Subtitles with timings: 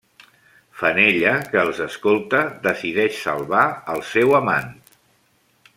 [0.77, 3.63] Fenella, que els escolta, decideix salvar
[3.97, 4.73] al seu amant.